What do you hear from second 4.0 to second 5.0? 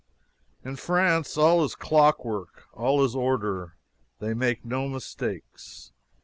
They make no